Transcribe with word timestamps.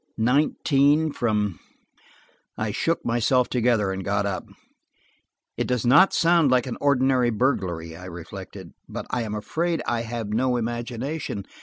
"Nineteen 0.17 1.11
from–" 1.11 1.59
I 2.57 2.71
shook 2.71 3.05
myself 3.05 3.49
together 3.49 3.91
and 3.91 4.03
got 4.03 4.25
up. 4.25 4.47
"It 5.57 5.67
does 5.67 5.85
not 5.85 6.11
sound 6.11 6.49
like 6.49 6.65
an 6.65 6.77
ordinary 6.81 7.29
burglary," 7.29 7.95
I 7.95 8.05
reflected. 8.05 8.71
"But 8.89 9.05
I 9.11 9.21
am 9.21 9.35
afraid 9.35 9.83
I 9.85 10.01
have 10.01 10.29
no 10.29 10.57
imagination. 10.57 11.45